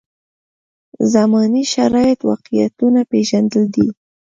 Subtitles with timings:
[1.13, 3.87] زمانې شرایط واقعیتونه پېژندل دي.